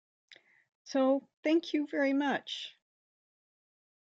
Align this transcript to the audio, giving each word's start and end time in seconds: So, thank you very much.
So, 0.83 1.27
thank 1.43 1.73
you 1.75 1.85
very 1.85 2.11
much. 2.13 2.75